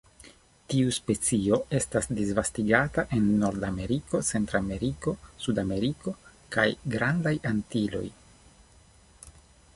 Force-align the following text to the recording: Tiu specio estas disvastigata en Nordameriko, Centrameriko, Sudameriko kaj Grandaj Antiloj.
Tiu 0.71 0.93
specio 0.95 1.59
estas 1.79 2.07
disvastigata 2.19 3.05
en 3.17 3.27
Nordameriko, 3.43 4.23
Centrameriko, 4.31 5.15
Sudameriko 5.45 6.17
kaj 6.57 6.67
Grandaj 6.97 7.37
Antiloj. 7.55 8.05